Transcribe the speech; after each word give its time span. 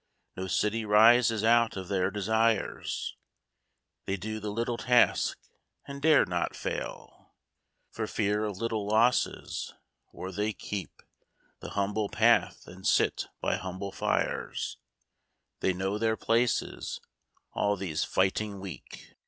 No 0.35 0.47
city 0.47 0.83
rises 0.83 1.43
out 1.43 1.77
of 1.77 1.87
their 1.87 2.09
desires; 2.09 3.15
They 4.07 4.17
do 4.17 4.39
the 4.39 4.49
little 4.49 4.77
task, 4.77 5.37
and 5.85 6.01
dare 6.01 6.25
not 6.25 6.55
fail 6.55 7.35
For 7.91 8.07
fear 8.07 8.45
of 8.45 8.57
little 8.57 8.87
losses— 8.87 9.75
or 10.11 10.31
they 10.31 10.53
keep 10.53 11.03
The 11.59 11.69
humble 11.77 12.09
path 12.09 12.63
and 12.65 12.87
sit 12.87 13.27
by 13.41 13.57
humble 13.57 13.91
fires; 13.91 14.79
They 15.59 15.71
know 15.71 15.99
their 15.99 16.17
places— 16.17 16.99
all 17.53 17.75
these 17.75 18.03
fighting 18.03 18.59
Weak! 18.59 19.13